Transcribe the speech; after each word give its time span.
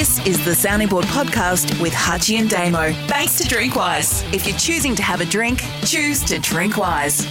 This 0.00 0.26
is 0.26 0.42
the 0.46 0.54
Sounding 0.54 0.88
Board 0.88 1.04
podcast 1.04 1.78
with 1.78 1.92
Hutchy 1.92 2.36
and 2.36 2.48
Damo. 2.48 2.90
Thanks 3.06 3.36
to 3.36 3.44
Drinkwise. 3.44 4.24
If 4.32 4.46
you're 4.46 4.56
choosing 4.56 4.94
to 4.94 5.02
have 5.02 5.20
a 5.20 5.26
drink, 5.26 5.62
choose 5.84 6.24
to 6.24 6.38
drink 6.38 6.78
wise. 6.78 7.26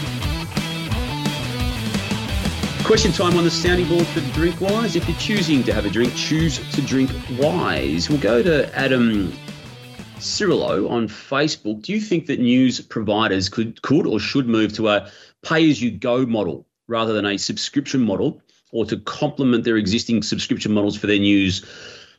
Question 2.85 3.11
time 3.11 3.35
on 3.37 3.43
the 3.43 3.49
sounding 3.49 3.87
board 3.89 4.05
for 4.05 4.19
Drinkwise. 4.19 4.95
If 4.95 5.09
you're 5.09 5.17
choosing 5.17 5.63
to 5.63 5.73
have 5.73 5.87
a 5.87 5.89
drink, 5.89 6.13
choose 6.13 6.59
to 6.73 6.81
drink 6.83 7.09
wise. 7.39 8.07
We'll 8.07 8.19
go 8.19 8.43
to 8.43 8.71
Adam 8.77 9.33
Cirillo 10.19 10.91
on 10.91 11.07
Facebook. 11.07 11.81
Do 11.81 11.91
you 11.91 11.99
think 11.99 12.27
that 12.27 12.39
news 12.39 12.81
providers 12.81 13.49
could, 13.49 13.81
could 13.81 14.05
or 14.05 14.19
should 14.19 14.47
move 14.47 14.73
to 14.73 14.89
a 14.89 15.09
pay 15.41 15.67
as 15.71 15.81
you 15.81 15.89
go 15.89 16.23
model 16.27 16.67
rather 16.87 17.13
than 17.13 17.25
a 17.25 17.39
subscription 17.39 18.01
model 18.01 18.43
or 18.71 18.85
to 18.85 18.97
complement 18.97 19.63
their 19.63 19.77
existing 19.77 20.21
subscription 20.21 20.71
models 20.71 20.95
for 20.95 21.07
their 21.07 21.17
news 21.17 21.65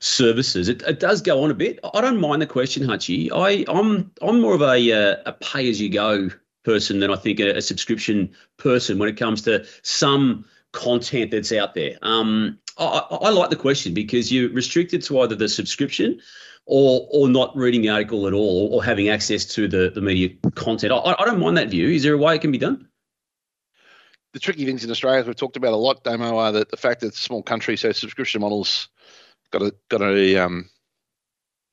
services? 0.01 0.69
It, 0.69 0.83
it 0.83 0.99
does 0.99 1.23
go 1.23 1.45
on 1.45 1.51
a 1.51 1.55
bit. 1.55 1.79
I 1.95 2.01
don't 2.01 2.21
mind 2.21 2.43
the 2.43 2.47
question, 2.47 2.87
Hutchy. 2.87 3.31
I, 3.31 3.65
I'm, 3.69 4.11
I'm 4.21 4.41
more 4.41 4.55
of 4.55 4.63
a, 4.63 4.93
uh, 4.93 5.17
a 5.27 5.33
pay 5.33 5.69
as 5.71 5.81
you 5.81 5.89
go 5.89 6.31
person 6.65 7.01
than 7.01 7.11
I 7.11 7.17
think 7.17 7.41
a, 7.41 7.57
a 7.57 7.63
subscription 7.63 8.31
person 8.57 8.99
when 8.99 9.09
it 9.09 9.17
comes 9.17 9.43
to 9.43 9.67
some 9.83 10.45
content 10.73 11.31
that's 11.31 11.53
out 11.53 11.75
there. 11.75 11.97
Um, 12.03 12.59
I, 12.79 13.03
I, 13.11 13.31
like 13.31 13.51
the 13.51 13.57
question 13.57 13.95
because 13.95 14.33
you're 14.33 14.51
restricted 14.51 15.03
to 15.05 15.21
either 15.21 15.35
the 15.35 15.49
subscription 15.49 16.21
or 16.67 17.07
or 17.11 17.29
not 17.29 17.57
reading 17.57 17.83
the 17.83 17.89
article 17.89 18.27
at 18.27 18.33
all 18.33 18.69
or 18.73 18.85
having 18.85 19.09
access 19.09 19.45
to 19.47 19.69
the, 19.69 19.91
the 19.95 20.01
media 20.01 20.31
content. 20.55 20.93
I, 20.93 21.17
I 21.19 21.25
don't 21.25 21.41
mind 21.41 21.57
that 21.57 21.69
view. 21.69 21.89
Is 21.89 22.03
there 22.03 22.15
a 22.15 22.19
way 22.19 22.37
it 22.37 22.41
can 22.41 22.53
be 22.53 22.59
done? 22.59 22.89
The 24.33 24.39
tricky 24.39 24.65
things 24.65 24.85
in 24.85 24.91
Australia, 24.91 25.21
as 25.21 25.27
we've 25.27 25.35
talked 25.35 25.57
about 25.57 25.73
a 25.73 25.77
lot, 25.77 26.05
Damo, 26.05 26.39
are 26.39 26.53
that 26.53 26.71
the 26.71 26.77
fact 26.77 27.01
that 27.01 27.09
it's 27.09 27.19
a 27.19 27.23
small 27.23 27.43
country, 27.43 27.77
so 27.77 27.91
subscription 27.91 28.41
models 28.41 28.89
got 29.51 29.63
a 29.63 29.75
got 29.89 30.03
a 30.03 30.37
um, 30.37 30.69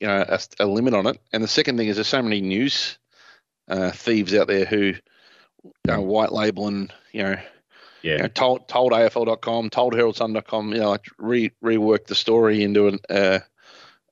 you 0.00 0.06
know 0.06 0.24
a, 0.28 0.40
a 0.60 0.66
limit 0.66 0.94
on 0.94 1.06
it. 1.06 1.20
And 1.32 1.42
the 1.42 1.48
second 1.48 1.76
thing 1.76 1.88
is 1.88 1.96
there's 1.96 2.08
so 2.08 2.22
many 2.22 2.40
news 2.40 2.98
uh, 3.68 3.90
thieves 3.90 4.34
out 4.34 4.46
there 4.46 4.64
who 4.64 4.94
you 5.64 5.72
know, 5.86 6.00
white 6.02 6.32
label 6.32 6.68
and 6.68 6.92
you 7.12 7.22
know 7.22 7.36
yeah. 8.02 8.12
You 8.12 8.18
know, 8.22 8.28
told 8.28 8.68
told 8.68 8.92
AFL.com, 8.92 9.70
told 9.70 9.92
HeraldSun.com, 9.92 10.72
you 10.72 10.78
know, 10.78 10.90
like 10.90 11.04
re 11.18 11.50
rework 11.62 12.06
the 12.06 12.14
story 12.14 12.62
into 12.62 12.86
an, 12.86 13.00
uh, 13.10 13.40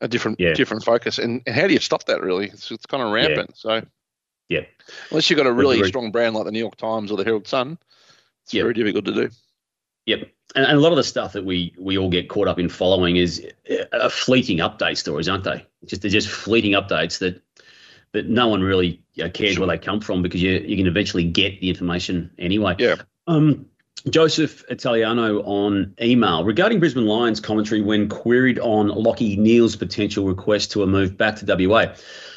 a 0.00 0.08
different 0.08 0.40
Yeah. 0.40 0.54
different 0.54 0.84
focus. 0.84 1.18
And, 1.18 1.40
and 1.46 1.54
how 1.54 1.68
do 1.68 1.72
you 1.72 1.78
stop 1.78 2.04
that? 2.06 2.20
Really, 2.20 2.46
it's, 2.46 2.70
it's 2.72 2.86
kind 2.86 3.02
of 3.02 3.12
rampant. 3.12 3.56
So 3.56 3.82
Yeah. 4.48 4.62
unless 5.10 5.30
you've 5.30 5.36
got 5.36 5.46
a 5.46 5.52
really 5.52 5.78
strong 5.88 6.10
brand 6.10 6.34
like 6.34 6.44
the 6.46 6.52
New 6.52 6.58
York 6.58 6.76
Times 6.76 7.12
or 7.12 7.16
the 7.16 7.24
Herald 7.24 7.46
Sun, 7.46 7.78
it's 8.42 8.52
Yeah. 8.52 8.62
very 8.62 8.74
difficult 8.74 9.04
to 9.04 9.14
do. 9.14 9.30
Yep. 10.06 10.30
And, 10.54 10.64
and 10.64 10.78
a 10.78 10.80
lot 10.80 10.92
of 10.92 10.96
the 10.96 11.04
stuff 11.04 11.32
that 11.34 11.44
we 11.44 11.74
we 11.78 11.98
all 11.98 12.08
get 12.08 12.28
caught 12.28 12.48
up 12.48 12.58
in 12.58 12.68
following 12.68 13.16
is 13.16 13.44
uh, 13.92 14.08
fleeting 14.08 14.58
update 14.58 14.96
stories, 14.96 15.28
aren't 15.28 15.44
they? 15.44 15.66
Just 15.84 16.02
they're 16.02 16.10
just 16.10 16.28
fleeting 16.28 16.72
updates 16.72 17.18
that 17.18 17.42
that 18.12 18.28
no 18.28 18.48
one 18.48 18.62
really 18.62 19.02
cares 19.34 19.58
where 19.58 19.68
they 19.68 19.78
come 19.78 20.00
from 20.00 20.22
because 20.22 20.40
you 20.42 20.52
you 20.52 20.76
can 20.76 20.86
eventually 20.86 21.24
get 21.24 21.60
the 21.60 21.68
information 21.68 22.30
anyway. 22.38 22.76
Yeah. 22.78 22.96
Um, 23.26 23.66
Joseph 24.08 24.64
Italiano 24.70 25.42
on 25.42 25.94
email 26.00 26.44
regarding 26.44 26.78
Brisbane 26.78 27.06
Lions 27.06 27.40
commentary 27.40 27.80
when 27.80 28.08
queried 28.08 28.60
on 28.60 28.88
Lachie 28.88 29.36
Neale's 29.36 29.74
potential 29.74 30.26
request 30.26 30.70
to 30.72 30.84
a 30.84 30.86
move 30.86 31.16
back 31.16 31.36
to 31.36 31.68
WA. 31.68 31.92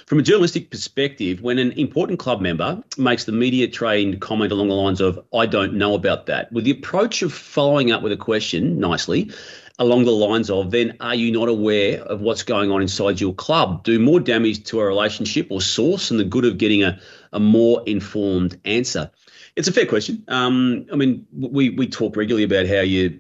From 0.10 0.18
a 0.18 0.24
journalistic 0.24 0.72
perspective, 0.72 1.44
when 1.44 1.60
an 1.60 1.72
important 1.74 2.18
club 2.18 2.42
member 2.42 2.84
makes 2.98 3.26
the 3.26 3.32
media 3.32 3.68
trained 3.68 4.20
comment 4.20 4.52
along 4.52 4.70
the 4.70 4.74
lines 4.74 5.02
of, 5.02 5.24
I 5.32 5.46
don't 5.46 5.76
know 5.76 5.94
about 5.94 6.26
that, 6.26 6.52
with 6.52 6.64
the 6.64 6.72
approach 6.72 7.22
of 7.22 7.32
following 7.32 7.92
up 7.92 8.02
with 8.02 8.12
a 8.12 8.18
question 8.18 8.80
nicely, 8.80 9.32
along 9.78 10.06
the 10.06 10.12
lines 10.12 10.50
of, 10.50 10.72
then 10.72 10.98
are 11.00 11.14
you 11.14 11.32
not 11.32 11.48
aware 11.48 12.02
of 12.02 12.22
what's 12.22 12.42
going 12.42 12.72
on 12.72 12.82
inside 12.82 13.22
your 13.22 13.36
club? 13.36 13.84
Do 13.84 14.00
more 14.00 14.20
damage 14.20 14.64
to 14.64 14.80
a 14.80 14.86
relationship 14.88 15.46
or 15.52 15.62
source 15.62 16.10
than 16.10 16.18
the 16.18 16.24
good 16.24 16.44
of 16.44 16.58
getting 16.58 16.82
a, 16.82 17.00
a 17.32 17.40
more 17.40 17.84
informed 17.86 18.60
answer? 18.66 19.12
It's 19.56 19.68
a 19.68 19.72
fair 19.72 19.86
question. 19.86 20.24
Um, 20.28 20.88
I 20.92 20.96
mean, 20.96 21.28
we 21.32 21.70
we 21.70 21.88
talk 21.88 22.16
regularly 22.16 22.46
about 22.46 22.66
how 22.66 22.82
you 22.82 23.20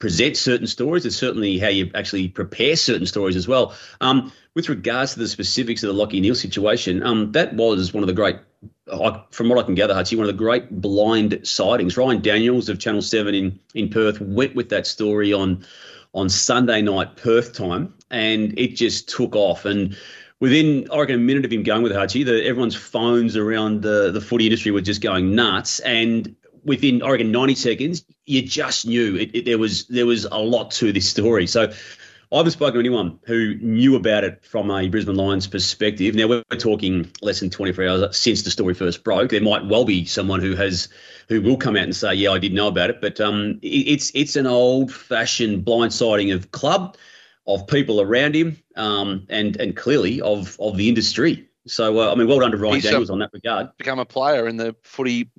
present 0.00 0.36
certain 0.36 0.66
stories. 0.66 1.06
It's 1.06 1.14
certainly 1.14 1.58
how 1.58 1.68
you 1.68 1.90
actually 1.94 2.26
prepare 2.28 2.74
certain 2.74 3.06
stories 3.06 3.36
as 3.36 3.46
well. 3.46 3.76
Um, 4.00 4.32
with 4.54 4.68
regards 4.68 5.12
to 5.14 5.20
the 5.20 5.28
specifics 5.28 5.84
of 5.84 5.94
the 5.94 6.06
Lachie 6.06 6.20
Neale 6.20 6.34
situation, 6.34 7.04
um, 7.04 7.30
that 7.32 7.54
was 7.54 7.94
one 7.94 8.02
of 8.02 8.08
the 8.08 8.12
great, 8.12 8.36
from 9.30 9.48
what 9.48 9.58
I 9.58 9.62
can 9.62 9.76
gather, 9.76 9.94
Hutchy, 9.94 10.16
one 10.16 10.28
of 10.28 10.34
the 10.34 10.38
great 10.38 10.80
blind 10.80 11.46
sightings. 11.46 11.96
Ryan 11.96 12.20
Daniels 12.20 12.68
of 12.68 12.80
Channel 12.80 13.02
Seven 13.02 13.34
in 13.34 13.60
in 13.74 13.88
Perth 13.88 14.20
went 14.20 14.56
with 14.56 14.70
that 14.70 14.86
story 14.86 15.32
on 15.32 15.64
on 16.12 16.28
Sunday 16.28 16.82
night 16.82 17.16
Perth 17.16 17.52
time, 17.52 17.94
and 18.10 18.58
it 18.58 18.74
just 18.74 19.08
took 19.08 19.36
off. 19.36 19.64
And 19.64 19.96
within, 20.40 20.88
I 20.90 20.98
reckon, 20.98 21.14
a 21.14 21.18
minute 21.18 21.44
of 21.44 21.52
him 21.52 21.62
going 21.62 21.82
with 21.82 21.92
Hutchy, 21.92 22.24
the, 22.24 22.44
everyone's 22.44 22.74
phones 22.74 23.36
around 23.36 23.82
the, 23.82 24.10
the 24.10 24.20
footy 24.20 24.46
industry 24.46 24.72
were 24.72 24.80
just 24.80 25.02
going 25.02 25.34
nuts. 25.34 25.78
And 25.80 26.34
within, 26.64 27.02
I 27.02 27.10
reckon, 27.10 27.32
90 27.32 27.54
seconds, 27.54 28.04
you 28.26 28.42
just 28.42 28.86
knew 28.86 29.16
it, 29.16 29.30
it, 29.34 29.44
there 29.44 29.58
was 29.58 29.86
there 29.86 30.06
was 30.06 30.24
a 30.24 30.38
lot 30.38 30.70
to 30.72 30.92
this 30.92 31.08
story. 31.08 31.46
So 31.46 31.72
I 32.32 32.36
haven't 32.36 32.52
spoken 32.52 32.74
to 32.74 32.78
anyone 32.80 33.18
who 33.24 33.56
knew 33.56 33.96
about 33.96 34.22
it 34.22 34.44
from 34.44 34.70
a 34.70 34.88
Brisbane 34.88 35.16
Lions 35.16 35.48
perspective. 35.48 36.14
Now 36.14 36.28
we're 36.28 36.44
talking 36.58 37.10
less 37.22 37.40
than 37.40 37.50
24 37.50 37.88
hours 37.88 38.16
since 38.16 38.42
the 38.42 38.52
story 38.52 38.72
first 38.72 39.02
broke. 39.02 39.30
There 39.30 39.40
might 39.40 39.66
well 39.66 39.84
be 39.84 40.04
someone 40.04 40.40
who 40.40 40.54
has 40.54 40.88
who 41.28 41.42
will 41.42 41.56
come 41.56 41.76
out 41.76 41.82
and 41.82 41.96
say, 41.96 42.14
"Yeah, 42.14 42.30
I 42.30 42.38
did 42.38 42.52
know 42.52 42.68
about 42.68 42.90
it," 42.90 43.00
but 43.00 43.20
um, 43.20 43.58
it, 43.62 43.66
it's 43.66 44.12
it's 44.14 44.36
an 44.36 44.46
old-fashioned 44.46 45.64
blindsiding 45.64 46.32
of 46.32 46.52
club, 46.52 46.96
of 47.48 47.66
people 47.66 48.00
around 48.00 48.36
him, 48.36 48.56
um, 48.76 49.26
and 49.28 49.56
and 49.56 49.74
clearly 49.76 50.20
of 50.20 50.56
of 50.60 50.76
the 50.76 50.88
industry. 50.88 51.48
So 51.66 51.98
uh, 51.98 52.12
I 52.12 52.14
mean, 52.14 52.28
well 52.28 52.38
done 52.38 52.52
to 52.52 52.56
Ryan 52.56 52.74
He's, 52.76 52.86
um, 52.86 52.92
Daniels 52.92 53.10
on 53.10 53.18
that 53.18 53.30
regard. 53.32 53.76
Become 53.76 53.98
a 53.98 54.04
player 54.04 54.46
in 54.46 54.56
the 54.56 54.76
footy. 54.82 55.30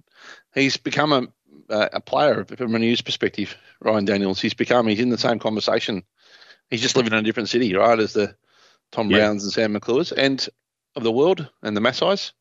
He's 0.53 0.77
become 0.77 1.13
a 1.13 1.27
a 1.69 2.01
player 2.01 2.45
from 2.45 2.75
a 2.75 2.79
news 2.79 3.01
perspective. 3.01 3.55
Ryan 3.79 4.05
Daniels. 4.05 4.41
He's 4.41 4.53
become. 4.53 4.87
He's 4.87 4.99
in 4.99 5.09
the 5.09 5.17
same 5.17 5.39
conversation. 5.39 6.03
He's 6.69 6.81
just 6.81 6.95
living 6.95 7.13
in 7.13 7.19
a 7.19 7.23
different 7.23 7.49
city, 7.49 7.73
right? 7.73 7.99
As 7.99 8.13
the 8.13 8.35
Tom 8.91 9.09
Yeah. 9.09 9.19
Brownes 9.19 9.43
and 9.43 9.53
Sam 9.53 9.73
McClures 9.73 10.11
and 10.11 10.47
of 10.95 11.03
the 11.03 11.11
world 11.11 11.49
and 11.63 11.75
the 11.75 11.81
Massais 11.81 12.31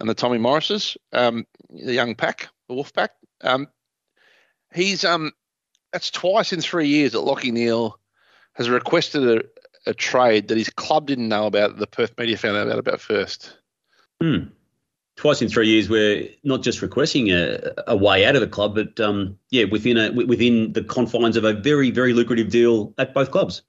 and 0.00 0.08
the 0.08 0.14
Tommy 0.14 0.38
Morrises, 0.38 0.96
um, 1.12 1.46
the 1.70 1.94
young 1.94 2.14
pack, 2.14 2.48
the 2.68 2.74
Wolf 2.74 2.92
pack. 2.92 3.12
Um, 3.40 3.68
he's 4.72 5.04
um, 5.04 5.32
that's 5.92 6.10
twice 6.10 6.52
in 6.52 6.60
three 6.60 6.88
years 6.88 7.12
that 7.12 7.18
Lachie 7.18 7.52
Neale 7.52 7.98
has 8.54 8.68
requested 8.68 9.38
a, 9.86 9.90
a 9.90 9.94
trade 9.94 10.48
that 10.48 10.58
his 10.58 10.70
club 10.70 11.06
didn't 11.06 11.28
know 11.28 11.46
about. 11.46 11.76
The 11.76 11.86
Perth 11.86 12.16
media 12.18 12.36
found 12.36 12.56
out 12.56 12.78
about 12.78 13.00
first. 13.00 13.56
Hmm. 14.20 14.44
Twice 15.16 15.40
in 15.40 15.48
three 15.48 15.68
years, 15.68 15.88
we're 15.88 16.28
not 16.42 16.62
just 16.62 16.82
requesting 16.82 17.30
a, 17.30 17.72
a 17.86 17.96
way 17.96 18.24
out 18.24 18.34
of 18.34 18.40
the 18.40 18.48
club, 18.48 18.74
but 18.74 18.98
um, 18.98 19.38
yeah, 19.50 19.64
within 19.64 19.96
a 19.96 20.10
within 20.10 20.72
the 20.72 20.82
confines 20.82 21.36
of 21.36 21.44
a 21.44 21.52
very 21.52 21.90
very 21.90 22.12
lucrative 22.12 22.50
deal 22.50 22.92
at 22.98 23.14
both 23.14 23.30
clubs. 23.30 23.62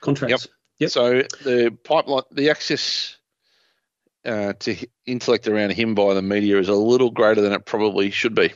Contracts. 0.00 0.48
Yep. 0.78 0.90
So 0.90 1.22
the 1.44 1.76
pipeline, 1.82 2.22
the 2.30 2.50
access 2.50 3.16
uh, 4.24 4.52
to 4.60 4.76
intellect 5.06 5.48
around 5.48 5.70
him 5.70 5.94
by 5.94 6.14
the 6.14 6.22
media 6.22 6.58
is 6.58 6.68
a 6.68 6.74
little 6.74 7.10
greater 7.10 7.40
than 7.40 7.52
it 7.52 7.66
probably 7.66 8.10
should 8.10 8.34
be. 8.34 8.52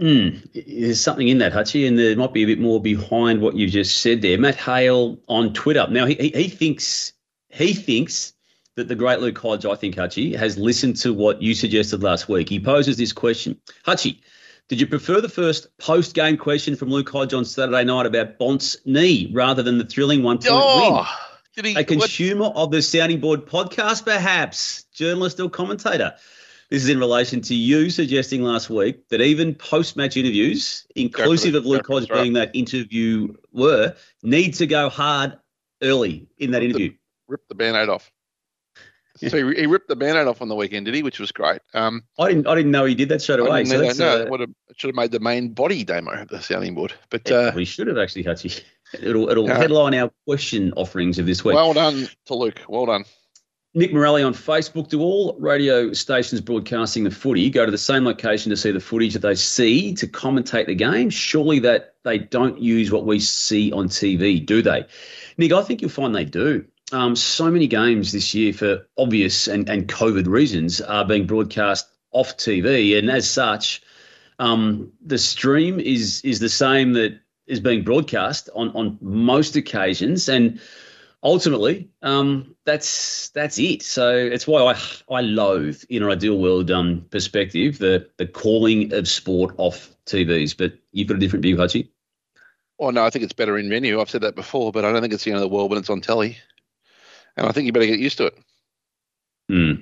Mm, 0.00 0.48
there's 0.52 1.00
something 1.00 1.28
in 1.28 1.38
that, 1.38 1.52
Hutchy, 1.52 1.86
and 1.86 1.98
there 1.98 2.16
might 2.16 2.32
be 2.32 2.42
a 2.42 2.46
bit 2.46 2.58
more 2.58 2.80
behind 2.80 3.40
what 3.40 3.56
you've 3.56 3.70
just 3.70 4.00
said 4.00 4.22
there. 4.22 4.38
Matt 4.38 4.56
Hale 4.56 5.18
on 5.28 5.52
Twitter. 5.52 5.86
Now 5.88 6.06
he, 6.06 6.14
he 6.14 6.48
thinks 6.48 7.12
he 7.50 7.72
thinks 7.74 8.32
that 8.76 8.88
the 8.88 8.94
great 8.94 9.20
Luke 9.20 9.38
Hodge, 9.38 9.66
I 9.66 9.74
think 9.74 9.96
Hutchy, 9.96 10.34
has 10.34 10.56
listened 10.56 10.96
to 10.98 11.12
what 11.12 11.42
you 11.42 11.54
suggested 11.54 12.02
last 12.02 12.28
week. 12.28 12.48
He 12.48 12.60
poses 12.60 12.96
this 12.96 13.12
question: 13.12 13.60
Hutchy, 13.84 14.22
did 14.68 14.80
you 14.80 14.86
prefer 14.86 15.20
the 15.20 15.28
first 15.28 15.76
post-game 15.78 16.36
question 16.36 16.76
from 16.76 16.90
Luke 16.90 17.08
Hodge 17.08 17.34
on 17.34 17.44
Saturday 17.44 17.84
night 17.84 18.06
about 18.06 18.38
Bont's 18.38 18.76
knee 18.86 19.30
rather 19.34 19.62
than 19.62 19.78
the 19.78 19.84
thrilling 19.84 20.22
one-point 20.22 20.50
oh, 20.50 20.80
win? 20.80 21.04
Oh, 21.04 21.16
did 21.54 21.64
he? 21.66 21.72
A 21.72 21.74
what- 21.76 21.88
consumer 21.88 22.46
of 22.46 22.70
the 22.70 22.80
Sounding 22.80 23.20
Board 23.20 23.46
podcast, 23.46 24.04
perhaps, 24.04 24.84
journalist 24.94 25.40
or 25.40 25.50
commentator. 25.50 26.14
This 26.70 26.84
is 26.84 26.88
in 26.88 26.98
relation 26.98 27.42
to 27.42 27.54
you 27.54 27.90
suggesting 27.90 28.42
last 28.42 28.70
week 28.70 29.06
that 29.10 29.20
even 29.20 29.54
post 29.54 29.94
match 29.94 30.16
interviews, 30.16 30.86
inclusive 30.96 31.54
of 31.54 31.66
Luke 31.66 31.86
Hodge 31.86 32.08
being 32.08 32.32
that 32.32 32.56
interview, 32.56 33.34
were 33.52 33.94
need 34.22 34.54
to 34.54 34.66
go 34.66 34.88
hard 34.88 35.36
early 35.82 36.28
in 36.38 36.52
that 36.52 36.60
The- 36.60 36.64
interview. 36.64 36.94
Rip 37.28 37.46
the 37.48 37.54
band-aid 37.54 37.90
off. 37.90 38.10
So 39.28 39.48
he, 39.50 39.60
he 39.60 39.66
ripped 39.66 39.88
the 39.88 39.96
band-aid 39.96 40.26
off 40.26 40.42
on 40.42 40.48
the 40.48 40.54
weekend, 40.54 40.86
did 40.86 40.94
he? 40.94 41.02
Which 41.02 41.18
was 41.20 41.32
great. 41.32 41.60
Um, 41.74 42.02
I 42.18 42.28
didn't 42.28 42.46
I 42.46 42.54
didn't 42.54 42.70
know 42.72 42.84
he 42.84 42.94
did 42.94 43.08
that 43.10 43.22
straight 43.22 43.40
away. 43.40 43.64
So 43.64 43.78
that. 43.78 43.96
no, 43.98 44.22
uh, 44.22 44.30
would 44.30 44.40
have, 44.40 44.50
should 44.76 44.88
have 44.88 44.96
made 44.96 45.10
the 45.10 45.20
main 45.20 45.52
body 45.52 45.84
Damo 45.84 46.12
of 46.12 46.28
the 46.28 46.40
sounding 46.40 46.74
board. 46.74 46.92
But 47.10 47.30
uh, 47.30 47.52
we 47.54 47.64
should 47.64 47.86
have 47.86 47.98
actually, 47.98 48.24
Hutchy. 48.24 48.62
It'll 49.00 49.30
it'll 49.30 49.46
Yeah. 49.46 49.56
headline 49.56 49.94
our 49.94 50.10
question 50.26 50.72
offerings 50.76 51.18
of 51.18 51.24
this 51.24 51.42
week. 51.44 51.54
well 51.54 51.72
done 51.72 52.08
to 52.26 52.34
Luke. 52.34 52.60
Well 52.68 52.86
done. 52.86 53.04
Nick 53.74 53.90
Morelli 53.94 54.22
on 54.22 54.34
Facebook. 54.34 54.88
Do 54.88 55.00
all 55.00 55.34
radio 55.38 55.94
stations 55.94 56.42
broadcasting 56.42 57.04
the 57.04 57.10
footy 57.10 57.48
go 57.48 57.64
to 57.64 57.70
the 57.70 57.78
same 57.78 58.04
location 58.04 58.50
to 58.50 58.56
see 58.56 58.70
the 58.70 58.80
footage 58.80 59.14
that 59.14 59.22
they 59.22 59.34
see 59.34 59.94
to 59.94 60.06
commentate 60.06 60.66
the 60.66 60.74
game? 60.74 61.08
Surely 61.08 61.58
that 61.60 61.94
they 62.04 62.18
don't 62.18 62.60
use 62.60 62.92
what 62.92 63.06
we 63.06 63.18
see 63.18 63.72
on 63.72 63.88
TV, 63.88 64.44
do 64.44 64.60
they? 64.60 64.84
Nick, 65.38 65.52
I 65.52 65.62
think 65.62 65.80
you'll 65.80 65.90
find 65.90 66.14
they 66.14 66.26
do. 66.26 66.66
Um, 66.92 67.16
so 67.16 67.50
many 67.50 67.66
games 67.66 68.12
this 68.12 68.34
year, 68.34 68.52
for 68.52 68.86
obvious 68.98 69.48
and, 69.48 69.68
and 69.68 69.88
COVID 69.88 70.26
reasons, 70.26 70.80
are 70.80 71.06
being 71.06 71.26
broadcast 71.26 71.88
off 72.12 72.36
TV, 72.36 72.98
and 72.98 73.10
as 73.10 73.28
such, 73.28 73.82
um, 74.38 74.92
the 75.04 75.18
stream 75.18 75.80
is 75.80 76.20
is 76.22 76.38
the 76.38 76.50
same 76.50 76.92
that 76.92 77.18
is 77.46 77.60
being 77.60 77.82
broadcast 77.82 78.50
on 78.54 78.70
on 78.70 78.98
most 79.00 79.56
occasions, 79.56 80.28
and 80.28 80.60
ultimately, 81.22 81.88
um, 82.02 82.54
that's 82.66 83.30
that's 83.30 83.58
it. 83.58 83.82
So 83.82 84.14
it's 84.14 84.46
why 84.46 84.60
I 84.60 85.14
I 85.14 85.22
loathe, 85.22 85.82
in 85.88 86.02
an 86.02 86.10
ideal 86.10 86.38
world 86.38 86.70
um, 86.70 87.06
perspective, 87.10 87.78
the 87.78 88.08
the 88.18 88.26
calling 88.26 88.92
of 88.92 89.08
sport 89.08 89.54
off 89.56 89.90
TVs. 90.04 90.54
But 90.56 90.74
you've 90.92 91.08
got 91.08 91.16
a 91.16 91.20
different 91.20 91.42
view, 91.42 91.56
Hutchy. 91.56 91.90
Oh 92.78 92.90
no, 92.90 93.04
I 93.04 93.10
think 93.10 93.24
it's 93.24 93.32
better 93.32 93.56
in 93.56 93.70
venue. 93.70 94.00
I've 94.00 94.10
said 94.10 94.22
that 94.22 94.34
before, 94.34 94.72
but 94.72 94.84
I 94.84 94.92
don't 94.92 95.00
think 95.00 95.14
it's 95.14 95.24
the 95.24 95.30
end 95.30 95.36
of 95.36 95.42
the 95.42 95.54
world 95.54 95.70
when 95.70 95.78
it's 95.78 95.90
on 95.90 96.00
telly. 96.00 96.36
And 97.36 97.46
I 97.46 97.52
think 97.52 97.66
you 97.66 97.72
better 97.72 97.86
get 97.86 97.98
used 97.98 98.18
to 98.18 98.26
it. 98.26 98.38
Hmm. 99.48 99.72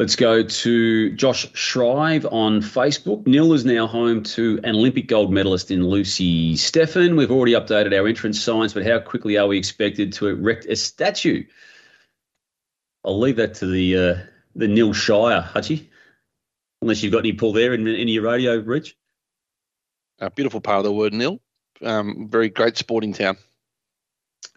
Let's 0.00 0.16
go 0.16 0.42
to 0.42 1.10
Josh 1.12 1.46
Shrive 1.52 2.24
on 2.24 2.62
Facebook. 2.62 3.26
Nhill 3.26 3.52
is 3.52 3.66
now 3.66 3.86
home 3.86 4.22
to 4.22 4.58
an 4.64 4.74
Olympic 4.76 5.08
gold 5.08 5.30
medalist 5.30 5.70
in 5.70 5.86
Lucy 5.86 6.56
Stephan. 6.56 7.16
We've 7.16 7.30
already 7.30 7.52
updated 7.52 7.92
our 7.92 8.06
entrance 8.06 8.40
signs, 8.40 8.72
but 8.72 8.86
how 8.86 8.98
quickly 8.98 9.36
are 9.36 9.46
we 9.46 9.58
expected 9.58 10.14
to 10.14 10.28
erect 10.28 10.64
a 10.64 10.76
statue? 10.76 11.44
I'll 13.04 13.20
leave 13.20 13.36
that 13.36 13.52
to 13.56 13.66
the 13.66 13.96
uh, 13.96 14.14
the 14.56 14.68
Nhill 14.68 14.94
Shire, 14.94 15.42
Hutchy. 15.42 15.90
Unless 16.80 17.02
you've 17.02 17.12
got 17.12 17.18
any 17.18 17.34
pull 17.34 17.52
there 17.52 17.74
in, 17.74 17.86
in 17.86 18.08
your 18.08 18.22
radio, 18.22 18.58
Rich. 18.58 18.96
A 20.18 20.30
beautiful 20.30 20.62
part 20.62 20.78
of 20.78 20.84
the 20.84 20.92
word 20.92 21.12
Nhill. 21.12 21.40
Um, 21.82 22.26
very 22.30 22.48
great 22.48 22.78
sporting 22.78 23.12
town. 23.12 23.36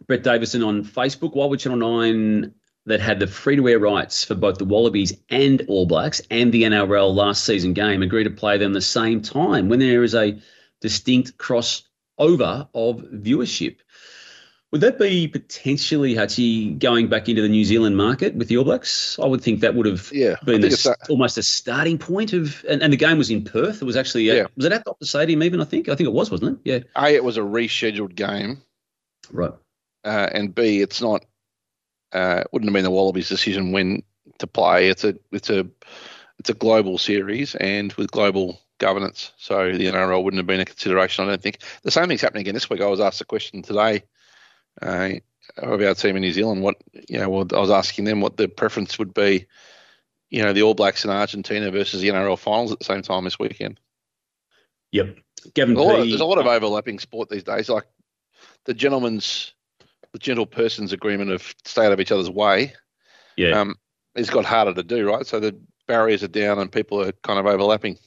Brett 0.07 0.24
Davison 0.24 0.63
on 0.63 0.83
Facebook. 0.83 1.35
Why 1.35 1.45
would 1.45 1.59
Channel 1.59 1.77
9 1.77 2.53
that 2.85 3.00
had 3.00 3.19
the 3.19 3.27
free 3.27 3.56
to 3.56 3.68
air 3.69 3.80
rights 3.80 4.24
for 4.24 4.35
both 4.35 4.57
the 4.57 4.65
Wallabies 4.65 5.13
and 5.30 5.63
All 5.68 5.85
Blacks 5.85 6.21
and 6.30 6.51
the 6.51 6.63
NRL 6.63 7.13
last 7.13 7.45
season 7.45 7.74
game 7.74 8.03
agree 8.03 8.25
to 8.25 8.30
play 8.30 8.57
them 8.57 8.74
the 8.74 8.81
same 8.81 9.21
time 9.21 9.69
when 9.69 9.80
there 9.80 10.03
is 10.03 10.15
a 10.15 10.39
distinct 10.81 11.38
crossover 11.38 12.68
of 12.74 12.97
viewership. 12.97 13.77
Would 14.71 14.81
that 14.81 14.97
be 14.97 15.27
potentially, 15.27 16.15
Hutchy, 16.15 16.71
going 16.74 17.07
back 17.07 17.30
into 17.30 17.44
the 17.44 17.47
New 17.47 17.63
Zealand 17.63 17.95
market 17.95 18.33
with 18.33 18.47
the 18.47 18.57
All 18.57 18.63
Blacks? 18.63 19.19
I 19.19 19.27
would 19.27 19.41
think 19.41 19.59
that 19.59 19.75
would 19.75 19.85
have 19.85 20.12
yeah, 20.12 20.35
been 20.44 20.68
almost 21.09 21.38
a 21.38 21.44
starting 21.44 22.00
point 22.00 22.33
of, 22.33 22.65
and, 22.68 22.81
and, 22.81 22.91
the 22.91 22.97
game 22.97 23.19
was 23.19 23.30
in 23.30 23.44
Perth. 23.44 23.83
It 23.83 23.85
was 23.85 23.95
actually, 23.95 24.24
yeah. 24.24 24.47
was 24.56 24.65
it 24.65 24.71
at 24.71 24.83
the 24.83 24.91
Optus 24.91 25.09
Stadium 25.09 25.44
even, 25.44 25.62
I 25.62 25.65
think? 25.65 25.89
I 25.89 25.95
think 25.95 26.07
it 26.07 26.13
was, 26.13 26.31
wasn't 26.31 26.59
it? 26.65 26.69
Yeah. 26.69 26.80
A, 27.01 27.13
it 27.13 27.24
was 27.24 27.38
a 27.38 27.41
rescheduled 27.41 28.15
game. 28.15 28.63
Right. 29.31 29.53
Uh, 30.04 30.30
and 30.32 30.54
B, 30.54 30.82
it's 30.82 31.02
not 31.02 31.26
uh, 32.14 32.44
wouldn't 32.52 32.70
have 32.70 32.74
been 32.74 32.84
the 32.84 32.92
Wallabies' 32.92 33.30
decision 33.30 33.72
when 33.72 34.04
to 34.40 34.48
play. 34.48 34.90
It's 34.90 35.04
a 35.04 35.16
it's 35.32 35.50
a 35.50 35.68
it's 36.40 36.50
a 36.50 36.54
global 36.54 36.98
series 36.98 37.56
and 37.56 37.92
with 37.94 38.12
global 38.12 38.60
governance, 38.78 39.32
so 39.38 39.72
the 39.72 39.88
NRL 39.88 40.24
wouldn't 40.24 40.40
have 40.40 40.48
been 40.48 40.60
a 40.60 40.66
consideration. 40.66 41.26
I 41.26 41.30
don't 41.30 41.42
think 41.42 41.60
the 41.84 41.92
same 41.92 42.08
thing's 42.08 42.22
happening 42.22 42.42
again 42.42 42.54
this 42.54 42.70
week. 42.70 42.82
I 42.82 42.88
was 42.88 43.00
asked 43.00 43.22
a 43.22 43.26
question 43.26 43.62
today 43.62 44.04
uh, 44.82 45.12
of 45.58 45.82
our 45.82 45.96
team 45.96 46.16
in 46.16 46.22
New 46.22 46.34
Zealand. 46.34 46.62
What 46.62 46.78
you 47.08 47.20
know, 47.20 47.30
well, 47.30 47.48
I 47.54 47.60
was 47.60 47.72
asking 47.72 48.06
them 48.06 48.22
what 48.22 48.38
the 48.38 48.48
preference 48.48 49.00
would 49.00 49.14
be. 49.14 49.48
You 50.30 50.44
know, 50.44 50.54
the 50.54 50.64
All 50.64 50.74
Blacks 50.74 51.06
in 51.06 51.12
Argentina 51.12 51.70
versus 51.72 52.02
the 52.02 52.10
NRL 52.10 52.40
finals 52.40 52.72
at 52.72 52.80
the 52.80 52.86
same 52.86 53.04
time 53.04 53.24
this 53.24 53.38
weekend. 53.38 53.80
Yep, 54.92 55.18
Gavin. 55.54 55.76
There's 55.76 55.88
a, 55.88 56.02
of, 56.02 56.08
there's 56.08 56.22
a 56.22 56.26
lot 56.26 56.40
of 56.40 56.48
overlapping 56.48 57.00
sport 57.00 57.30
these 57.30 57.44
days. 57.44 57.70
Like 57.70 57.86
the 58.66 58.74
gentleman's 58.74 59.54
the 60.13 60.19
gentle 60.19 60.45
person's 60.45 60.94
agreement 60.94 61.31
of 61.31 61.54
stay 61.65 61.86
out 61.86 61.92
of 61.92 62.00
each 62.00 62.12
other's 62.12 62.30
way, 62.30 62.74
yeah, 63.36 63.60
um, 63.60 63.75
it's 64.15 64.30
got 64.30 64.45
harder 64.45 64.74
to 64.74 64.83
do, 64.83 65.10
right? 65.10 65.25
So 65.25 65.39
the 65.39 65.60
barriers 65.88 66.24
are 66.24 66.27
down 66.27 66.60
and 66.60 66.71
people 66.71 67.01
are 67.01 67.12
kind 67.12 67.39
of 67.39 67.45
overlapping. 67.45 67.98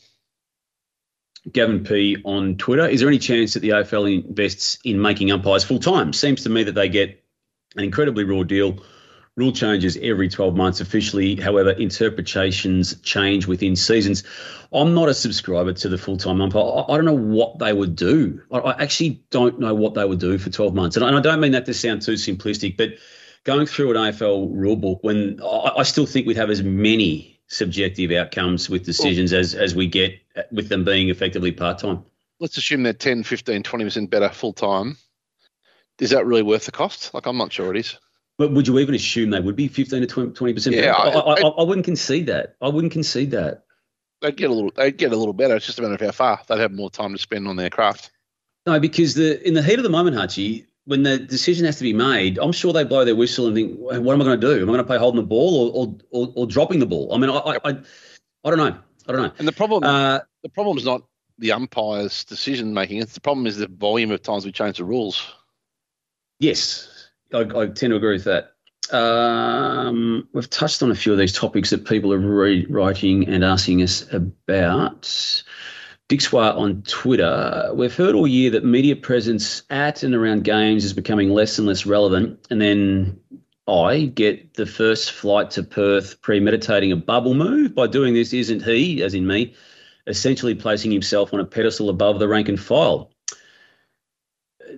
Gavin 1.50 1.84
P 1.84 2.16
on 2.24 2.56
Twitter. 2.56 2.88
Is 2.88 3.00
there 3.00 3.08
any 3.08 3.18
chance 3.18 3.54
that 3.54 3.60
the 3.60 3.70
AFL 3.70 4.24
invests 4.24 4.78
in 4.84 5.00
making 5.00 5.30
umpires 5.30 5.62
full 5.62 5.78
time? 5.78 6.12
Seems 6.12 6.42
to 6.42 6.48
me 6.48 6.64
that 6.64 6.74
they 6.74 6.88
get 6.88 7.22
an 7.76 7.84
incredibly 7.84 8.24
raw 8.24 8.42
deal 8.42 8.78
Rule 9.36 9.52
changes 9.52 9.98
every 10.00 10.30
12 10.30 10.56
months 10.56 10.80
officially. 10.80 11.36
However, 11.36 11.72
interpretations 11.72 12.98
change 13.02 13.46
within 13.46 13.76
seasons. 13.76 14.24
I'm 14.72 14.94
not 14.94 15.10
a 15.10 15.14
subscriber 15.14 15.74
to 15.74 15.90
the 15.90 15.98
full 15.98 16.16
time 16.16 16.40
umpire. 16.40 16.62
I, 16.88 16.96
don't 16.96 17.04
know 17.04 17.12
what 17.12 17.58
they 17.58 17.74
would 17.74 17.96
do. 17.96 18.40
I, 18.50 18.82
actually 18.82 19.22
don't 19.30 19.60
know 19.60 19.74
what 19.74 19.92
they 19.92 20.06
would 20.06 20.20
do 20.20 20.38
for 20.38 20.48
12 20.48 20.74
months. 20.74 20.96
And 20.96 21.04
I, 21.04 21.20
don't 21.20 21.40
mean 21.40 21.52
that 21.52 21.66
to 21.66 21.74
sound 21.74 22.00
too 22.00 22.14
simplistic, 22.14 22.78
but 22.78 22.94
going 23.44 23.66
through 23.66 23.90
an 23.90 23.96
AFL 23.96 24.54
rulebook, 24.54 25.00
when 25.02 25.38
I, 25.42 25.82
still 25.82 26.06
think 26.06 26.26
we'd 26.26 26.38
have 26.38 26.48
as 26.48 26.62
many 26.62 27.38
subjective 27.48 28.12
outcomes 28.12 28.70
with 28.70 28.86
decisions 28.86 29.34
as, 29.34 29.54
as 29.54 29.74
we 29.74 29.86
get 29.86 30.18
with 30.50 30.70
them 30.70 30.82
being 30.82 31.10
effectively 31.10 31.52
part 31.52 31.78
time. 31.78 32.02
Let's 32.40 32.56
assume 32.56 32.84
they're 32.84 32.94
10, 32.94 33.22
15, 33.22 33.62
20% 33.62 34.08
better 34.08 34.30
full 34.30 34.54
time. 34.54 34.96
Is 35.98 36.10
that 36.10 36.24
really 36.24 36.42
worth 36.42 36.64
the 36.64 36.72
cost? 36.72 37.12
Like, 37.12 37.26
I'm 37.26 37.36
not 37.36 37.52
sure 37.52 37.74
it 37.74 37.78
is. 37.78 37.98
But 38.38 38.52
would 38.52 38.68
you 38.68 38.78
even 38.78 38.94
assume 38.94 39.30
they 39.30 39.40
would 39.40 39.56
be 39.56 39.68
15 39.68 40.06
to 40.06 40.30
20 40.32 40.52
percent? 40.52 40.76
Yeah, 40.76 40.92
I, 40.92 41.08
I, 41.08 41.40
I, 41.40 41.48
I, 41.48 41.62
wouldn't 41.62 41.86
concede 41.86 42.26
that. 42.26 42.56
I 42.60 42.68
wouldn't 42.68 42.92
concede 42.92 43.30
that. 43.30 43.64
They'd 44.20 44.36
get 44.36 44.50
a 44.50 44.52
little. 44.52 44.72
They'd 44.76 44.96
get 44.96 45.12
a 45.12 45.16
little 45.16 45.32
better. 45.32 45.56
It's 45.56 45.66
just 45.66 45.78
a 45.78 45.82
matter 45.82 45.94
of 45.94 46.00
how 46.00 46.10
far. 46.10 46.40
They'd 46.46 46.60
have 46.60 46.72
more 46.72 46.90
time 46.90 47.12
to 47.12 47.18
spend 47.18 47.48
on 47.48 47.56
their 47.56 47.70
craft. 47.70 48.10
No, 48.66 48.78
because 48.78 49.14
the 49.14 49.46
in 49.46 49.54
the 49.54 49.62
heat 49.62 49.78
of 49.78 49.84
the 49.84 49.90
moment, 49.90 50.16
Hutchy, 50.16 50.66
when 50.84 51.02
the 51.02 51.18
decision 51.18 51.66
has 51.66 51.76
to 51.78 51.82
be 51.82 51.92
made, 51.92 52.38
I'm 52.38 52.52
sure 52.52 52.72
they 52.72 52.84
blow 52.84 53.04
their 53.04 53.16
whistle 53.16 53.46
and 53.46 53.54
think, 53.54 53.78
"What 53.78 53.96
am 53.96 54.20
I 54.20 54.24
going 54.24 54.40
to 54.40 54.54
do? 54.54 54.62
Am 54.62 54.68
I 54.68 54.72
going 54.72 54.78
to 54.78 54.84
play 54.84 54.98
holding 54.98 55.20
the 55.20 55.26
ball 55.26 55.56
or 55.56 55.86
or, 55.86 55.94
or, 56.10 56.32
or 56.36 56.46
dropping 56.46 56.80
the 56.80 56.86
ball?" 56.86 57.14
I 57.14 57.18
mean, 57.18 57.30
I, 57.30 57.36
I, 57.36 57.56
I, 57.64 57.78
I 58.44 58.50
don't 58.50 58.58
know. 58.58 58.78
I 59.08 59.12
don't 59.12 59.22
know. 59.22 59.32
And 59.38 59.46
the 59.46 59.52
problem, 59.52 59.84
uh, 59.84 60.20
the 60.42 60.48
problem 60.48 60.76
is 60.78 60.84
not 60.84 61.02
the 61.38 61.52
umpire's 61.52 62.24
decision 62.24 62.74
making. 62.74 63.00
It's 63.00 63.14
the 63.14 63.20
problem 63.20 63.46
is 63.46 63.56
the 63.56 63.68
volume 63.68 64.10
of 64.10 64.22
times 64.22 64.44
we 64.44 64.52
change 64.52 64.78
the 64.78 64.84
rules. 64.84 65.32
Yes, 66.38 66.95
I, 67.32 67.40
I 67.40 67.66
tend 67.66 67.90
to 67.90 67.96
agree 67.96 68.12
with 68.12 68.24
that. 68.24 68.52
Um, 68.90 70.28
we've 70.32 70.48
touched 70.48 70.82
on 70.82 70.90
a 70.90 70.94
few 70.94 71.12
of 71.12 71.18
these 71.18 71.32
topics 71.32 71.70
that 71.70 71.86
people 71.86 72.12
are 72.12 72.18
re- 72.18 72.66
writing 72.66 73.28
and 73.28 73.44
asking 73.44 73.82
us 73.82 74.10
about. 74.12 75.02
Dixwa 76.08 76.56
on 76.56 76.82
Twitter, 76.82 77.72
we've 77.74 77.94
heard 77.94 78.14
all 78.14 78.28
year 78.28 78.50
that 78.50 78.64
media 78.64 78.94
presence 78.94 79.64
at 79.70 80.04
and 80.04 80.14
around 80.14 80.44
games 80.44 80.84
is 80.84 80.92
becoming 80.92 81.30
less 81.30 81.58
and 81.58 81.66
less 81.66 81.84
relevant. 81.84 82.46
And 82.48 82.60
then 82.60 83.18
I 83.66 84.04
get 84.14 84.54
the 84.54 84.66
first 84.66 85.10
flight 85.10 85.50
to 85.52 85.64
Perth 85.64 86.22
premeditating 86.22 86.92
a 86.92 86.96
bubble 86.96 87.34
move. 87.34 87.74
By 87.74 87.88
doing 87.88 88.14
this, 88.14 88.32
isn't 88.32 88.62
he, 88.62 89.02
as 89.02 89.14
in 89.14 89.26
me, 89.26 89.56
essentially 90.06 90.54
placing 90.54 90.92
himself 90.92 91.34
on 91.34 91.40
a 91.40 91.44
pedestal 91.44 91.88
above 91.88 92.20
the 92.20 92.28
rank 92.28 92.48
and 92.48 92.60
file? 92.60 93.10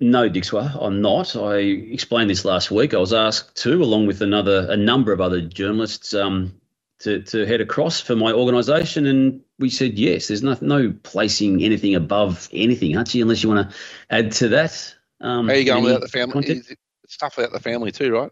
No, 0.01 0.29
Dixwa, 0.29 0.77
I'm 0.81 1.01
not. 1.01 1.35
I 1.35 1.57
explained 1.57 2.29
this 2.29 2.45
last 2.45 2.71
week. 2.71 2.93
I 2.93 2.97
was 2.97 3.13
asked 3.13 3.55
to, 3.63 3.83
along 3.83 4.07
with 4.07 4.21
another 4.21 4.65
a 4.69 4.77
number 4.77 5.11
of 5.11 5.19
other 5.19 5.41
journalists, 5.41 6.13
um, 6.13 6.59
to, 6.99 7.21
to 7.21 7.45
head 7.45 7.61
across 7.61 7.99
for 7.99 8.15
my 8.15 8.31
organisation, 8.31 9.05
and 9.05 9.41
we 9.57 9.69
said 9.69 9.97
yes. 9.97 10.27
There's 10.27 10.43
no 10.43 10.57
no 10.61 10.93
placing 11.03 11.63
anything 11.63 11.95
above 11.95 12.49
anything, 12.51 12.93
Hutchy, 12.93 13.21
unless 13.21 13.43
you 13.43 13.49
want 13.49 13.69
to 13.69 13.75
add 14.09 14.31
to 14.33 14.49
that. 14.49 14.95
Um, 15.21 15.47
How 15.47 15.53
are 15.53 15.57
you 15.57 15.65
going 15.65 15.83
without 15.83 16.01
the 16.01 16.07
family? 16.07 16.61
It's 17.03 17.17
tough 17.17 17.37
without 17.37 17.51
the 17.51 17.59
family 17.59 17.91
too, 17.91 18.13
right? 18.13 18.31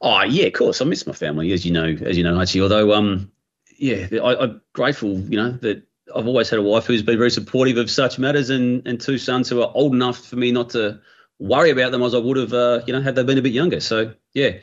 Oh 0.00 0.22
yeah, 0.22 0.46
of 0.46 0.52
course. 0.52 0.80
I 0.80 0.84
miss 0.84 1.06
my 1.06 1.12
family, 1.12 1.52
as 1.52 1.64
you 1.64 1.72
know, 1.72 1.86
as 1.86 2.16
you 2.16 2.24
know, 2.24 2.34
Hutchy. 2.36 2.60
Although, 2.60 2.92
um, 2.92 3.30
yeah, 3.76 4.06
I, 4.22 4.36
I'm 4.44 4.60
grateful, 4.72 5.18
you 5.18 5.36
know, 5.36 5.52
that 5.52 5.84
I've 6.14 6.26
always 6.26 6.50
had 6.50 6.58
a 6.58 6.62
wife 6.62 6.86
who's 6.86 7.02
been 7.02 7.18
very 7.18 7.30
supportive 7.30 7.76
of 7.76 7.90
such 7.90 8.18
matters, 8.18 8.50
and 8.50 8.86
and 8.86 9.00
two 9.00 9.18
sons 9.18 9.48
who 9.48 9.62
are 9.62 9.72
old 9.74 9.94
enough 9.94 10.24
for 10.24 10.36
me 10.36 10.52
not 10.52 10.70
to 10.70 11.00
worry 11.38 11.70
about 11.70 11.90
them 11.90 12.02
as 12.02 12.14
I 12.14 12.18
would 12.18 12.36
have, 12.36 12.52
uh, 12.52 12.82
you 12.86 12.92
know, 12.92 13.00
had 13.00 13.14
they 13.14 13.22
been 13.22 13.38
a 13.38 13.42
bit 13.42 13.52
younger. 13.52 13.80
So 13.80 14.14
yeah, 14.34 14.58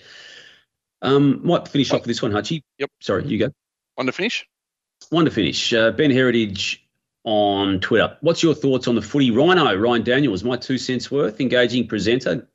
um, 1.01 1.45
might 1.45 1.67
finish 1.67 1.91
off 1.91 2.01
with 2.01 2.07
this 2.07 2.21
one, 2.21 2.31
Hutchy. 2.31 2.63
Yep. 2.77 2.91
Sorry, 3.01 3.25
you 3.25 3.39
go. 3.39 3.51
One 3.95 4.05
to 4.05 4.11
finish. 4.11 4.47
One 5.09 5.25
to 5.25 5.31
finish. 5.31 5.73
Uh, 5.73 5.91
ben 5.91 6.11
Heritage 6.11 6.87
on 7.23 7.79
Twitter. 7.79 8.17
What's 8.21 8.41
your 8.41 8.53
thoughts 8.53 8.87
on 8.87 8.95
the 8.95 9.01
footy 9.01 9.31
rhino, 9.31 9.75
Ryan 9.75 10.03
Daniels? 10.03 10.43
My 10.43 10.57
two 10.57 10.77
cents 10.77 11.11
worth. 11.11 11.41
Engaging 11.41 11.87
presenter, 11.87 12.47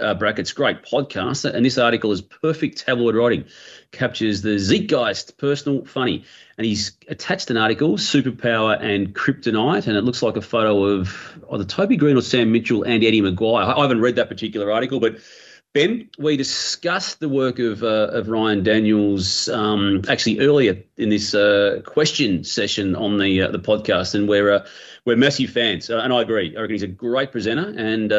uh, 0.00 0.14
brackets, 0.14 0.52
great 0.52 0.82
podcast. 0.82 1.44
And 1.44 1.64
this 1.64 1.78
article 1.78 2.12
is 2.12 2.20
perfect 2.20 2.78
tabloid 2.78 3.14
writing, 3.14 3.44
captures 3.92 4.42
the 4.42 4.58
Zeitgeist, 4.58 5.38
personal, 5.38 5.84
funny. 5.84 6.24
And 6.58 6.66
he's 6.66 6.96
attached 7.08 7.50
an 7.50 7.56
article, 7.56 7.96
Superpower 7.96 8.80
and 8.80 9.14
Kryptonite, 9.14 9.86
and 9.86 9.96
it 9.96 10.02
looks 10.02 10.22
like 10.22 10.36
a 10.36 10.42
photo 10.42 10.84
of 10.84 11.38
either 11.52 11.64
Toby 11.64 11.96
Greene 11.96 12.16
or 12.16 12.22
Sam 12.22 12.52
Mitchell 12.52 12.82
and 12.82 13.04
Eddie 13.04 13.22
McGuire. 13.22 13.76
I 13.76 13.80
haven't 13.80 14.00
read 14.00 14.16
that 14.16 14.28
particular 14.28 14.72
article, 14.72 15.00
but 15.00 15.16
Ben, 15.76 16.08
we 16.18 16.38
discussed 16.38 17.20
the 17.20 17.28
work 17.28 17.58
of, 17.58 17.82
uh, 17.82 18.08
of 18.10 18.28
Ryan 18.28 18.62
Daniels 18.62 19.46
um, 19.50 20.00
actually 20.08 20.40
earlier 20.40 20.82
in 20.96 21.10
this 21.10 21.34
uh, 21.34 21.82
question 21.84 22.44
session 22.44 22.96
on 22.96 23.18
the 23.18 23.42
uh, 23.42 23.50
the 23.50 23.58
podcast, 23.58 24.14
and 24.14 24.26
we're 24.26 24.50
uh, 24.50 24.66
we're 25.04 25.16
massive 25.16 25.50
fans, 25.50 25.90
uh, 25.90 25.98
and 25.98 26.14
I 26.14 26.22
agree. 26.22 26.56
I 26.56 26.60
reckon 26.62 26.74
he's 26.74 26.82
a 26.82 26.86
great 26.86 27.30
presenter, 27.30 27.74
and 27.76 28.10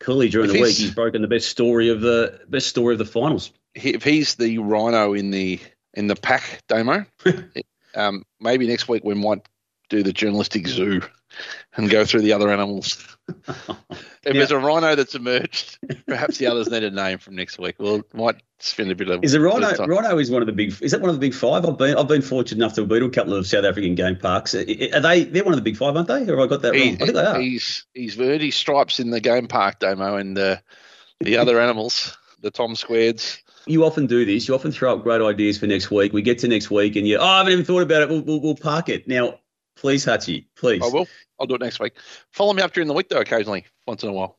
clearly 0.00 0.28
during 0.28 0.50
If 0.50 0.54
the 0.54 0.62
week 0.62 0.76
he's- 0.76 0.94
broken 0.94 1.22
the 1.22 1.28
best 1.28 1.48
story 1.48 1.88
of 1.90 2.00
the 2.00 2.40
best 2.48 2.68
story 2.68 2.94
of 2.94 2.98
the 2.98 3.04
finals. 3.04 3.50
If 3.74 4.02
he's 4.04 4.34
the 4.34 4.58
rhino 4.58 5.14
in 5.14 5.30
the 5.30 5.60
in 5.94 6.06
the 6.06 6.16
pack, 6.16 6.62
Damo, 6.68 7.04
um, 7.94 8.24
maybe 8.40 8.66
next 8.66 8.88
week 8.88 9.04
we 9.04 9.14
might 9.14 9.46
do 9.88 10.02
the 10.02 10.12
journalistic 10.12 10.66
zoo 10.68 11.00
and 11.76 11.88
go 11.90 12.04
through 12.04 12.22
the 12.22 12.32
other 12.32 12.50
animals. 12.50 13.04
If 14.24 14.34
there's 14.34 14.50
a 14.50 14.58
rhino 14.58 14.94
that's 14.94 15.14
emerged, 15.14 15.78
perhaps 16.06 16.36
the 16.36 16.48
others 16.48 16.68
need 16.68 16.82
a 16.82 16.90
name 16.90 17.16
from 17.18 17.34
next 17.36 17.58
week. 17.58 17.76
We'll 17.78 18.02
might 18.12 18.42
spend 18.58 18.90
a 18.90 18.94
bit 18.94 19.08
of 19.08 19.24
Is 19.24 19.32
bit 19.32 19.38
Rhino? 19.40 19.72
time. 19.72 19.88
Rhino 19.88 20.18
is 20.18 20.30
one 20.30 20.42
of 20.42 20.46
the 20.46 20.52
big. 20.52 20.74
Is 20.82 20.90
that 20.90 21.00
one 21.00 21.08
of 21.08 21.16
the 21.16 21.20
big 21.20 21.32
five? 21.32 21.64
I've 21.64 21.78
been 21.78 21.96
I've 21.96 22.08
been 22.08 22.20
fortunate 22.20 22.58
enough 22.58 22.74
to 22.74 22.82
have 22.82 22.88
been 22.88 23.00
to 23.00 23.06
a 23.06 23.10
couple 23.10 23.32
of 23.34 23.46
South 23.46 23.64
African 23.64 23.94
game 23.94 24.16
parks. 24.16 24.54
Are 24.54 24.64
they? 24.64 25.24
They're 25.24 25.44
one 25.44 25.54
of 25.54 25.58
the 25.58 25.62
big 25.62 25.78
five, 25.78 25.96
aren't 25.96 26.08
they? 26.08 26.22
Or 26.30 26.36
have 26.36 26.40
I 26.40 26.46
got 26.46 26.62
that 26.62 26.74
He- 26.74 26.88
wrong? 26.90 26.94
I 26.94 26.96
think 26.98 27.12
they 27.14 27.24
are. 27.24 27.40
he's 27.40 27.86
he's 27.94 28.14
his 28.16 28.54
stripes 28.54 29.00
in 29.00 29.10
the 29.10 29.20
game 29.20 29.46
park, 29.46 29.78
Damo 29.78 30.16
and 30.16 30.36
uh, 30.36 30.56
the 31.20 31.38
other 31.38 31.58
animals, 31.62 32.18
the 32.42 32.50
Tom 32.50 32.74
Squares. 32.76 33.38
you 33.66 33.84
often 33.84 34.06
do 34.06 34.26
this. 34.26 34.46
You 34.48 34.54
often 34.56 34.72
throw 34.72 34.94
up 34.94 35.04
great 35.04 35.22
ideas 35.22 35.56
for 35.58 35.66
next 35.68 35.90
week. 35.90 36.12
We 36.12 36.20
get 36.22 36.38
to 36.40 36.48
next 36.48 36.70
week, 36.70 36.96
and 36.96 37.06
you, 37.08 37.16
oh, 37.18 37.24
I 37.24 37.38
haven't 37.38 37.52
even 37.54 37.64
thought 37.64 37.82
about 37.82 38.02
it. 38.02 38.08
We'll, 38.10 38.22
we'll, 38.22 38.40
we'll 38.40 38.56
park 38.56 38.88
it 38.90 39.08
now. 39.08 39.38
Please, 39.80 40.04
Hutchy, 40.04 40.48
please. 40.56 40.82
I 40.82 40.88
will. 40.88 41.06
I'll 41.38 41.46
do 41.46 41.54
it 41.54 41.60
next 41.60 41.78
week. 41.78 41.94
Follow 42.32 42.52
me 42.52 42.62
up 42.62 42.72
during 42.72 42.88
the 42.88 42.94
week 42.94 43.08
though, 43.08 43.20
occasionally, 43.20 43.64
once 43.86 44.02
in 44.02 44.08
a 44.08 44.12
while. 44.12 44.38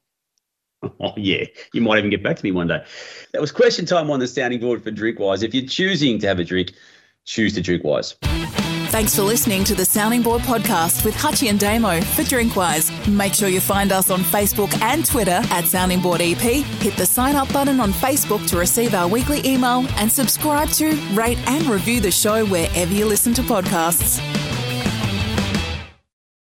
Oh 1.02 1.12
yeah, 1.18 1.44
you 1.74 1.82
might 1.82 1.98
even 1.98 2.10
get 2.10 2.24
back 2.24 2.38
to 2.38 2.44
me 2.44 2.52
one 2.54 2.68
day. 2.68 2.82
That 3.34 3.42
was 3.42 3.52
question 3.52 3.86
time 3.86 4.10
on 4.10 4.20
the 4.20 4.28
sounding 4.28 4.62
board 4.62 4.82
for 4.82 4.92
Drinkwise. 4.92 5.44
If 5.44 5.54
you're 5.54 5.68
choosing 5.68 6.20
to 6.20 6.28
have 6.28 6.40
a 6.40 6.44
drink, 6.46 6.72
choose 7.26 7.54
to 7.56 7.62
drink 7.62 7.84
wise. 7.84 8.16
Thanks 8.90 9.16
for 9.16 9.24
listening 9.24 9.66
to 9.66 9.76
the 9.76 9.84
Sounding 9.86 10.22
Board 10.22 10.42
podcast 10.44 11.04
with 11.04 11.16
Hutchy 11.16 11.50
and 11.50 11.60
Damo 11.60 12.00
for 12.02 12.24
Drinkwise. 12.24 13.14
Make 13.14 13.34
sure 13.34 13.50
you 13.50 13.60
find 13.60 13.92
us 13.92 14.10
on 14.10 14.22
Facebook 14.22 14.74
and 14.82 15.06
Twitter 15.06 15.42
at 15.52 15.66
Sounding 15.66 16.02
Board 16.02 16.22
EP. 16.22 16.38
Hit 16.38 16.96
the 16.96 17.06
sign 17.06 17.36
up 17.36 17.52
button 17.52 17.82
on 17.82 17.92
Facebook 17.92 18.48
to 18.50 18.58
receive 18.58 18.94
our 18.94 19.08
weekly 19.08 19.46
email 19.46 19.86
and 19.98 20.10
subscribe 20.10 20.70
to, 20.70 20.96
rate, 21.14 21.38
and 21.48 21.66
review 21.66 22.00
the 22.00 22.10
show 22.10 22.46
wherever 22.46 22.94
you 22.94 23.06
listen 23.06 23.34
to 23.34 23.42
podcasts. 23.42 24.20